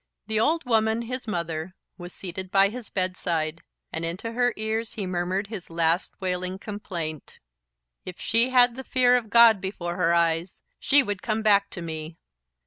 [0.25, 3.61] The old woman, his mother, was seated by his bedside,
[3.93, 7.37] and into her ears he murmured his last wailing complaint.
[8.03, 11.83] "If she had the fear of God before her eyes, she would come back to
[11.83, 12.17] me."